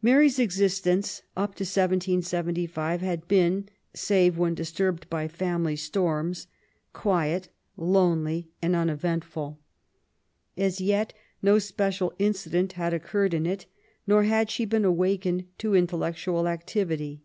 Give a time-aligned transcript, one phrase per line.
[0.00, 6.46] Mary's existence up to 1775 had been, save when disturbed by family storms,
[6.92, 9.58] quiet, lonely, and unevent ful.
[10.56, 13.66] As yet no special incident had occurred in it,
[14.06, 17.22] nor had she been awakened to intellectual activity.